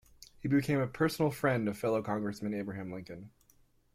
He 0.39 0.47
became 0.47 0.79
a 0.79 0.87
personal 0.87 1.29
friend 1.29 1.67
of 1.67 1.77
fellow 1.77 2.01
congressman 2.01 2.55
Abraham 2.55 2.91
Lincoln. 2.91 3.29